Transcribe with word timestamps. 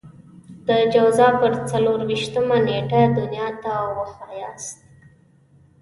د 0.67 0.69
جوزا 0.93 1.27
پر 1.41 1.53
څلور 1.69 1.99
وېشتمه 2.09 2.57
نېټه 2.67 3.01
دنيا 3.17 3.49
ته 3.63 3.71
وښاياست. 3.97 4.77